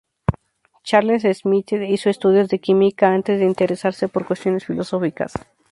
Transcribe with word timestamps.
Charles 0.83 1.21
Schmitt 1.37 1.73
hizo 1.73 2.09
estudios 2.09 2.49
de 2.49 2.57
química, 2.57 3.13
antes 3.13 3.39
de 3.39 3.45
interesarse 3.45 4.07
por 4.07 4.25
cuestiones 4.25 4.65
filosóficas. 4.65 5.31